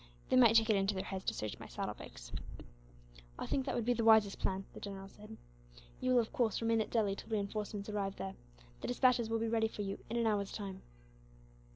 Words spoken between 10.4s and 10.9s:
time."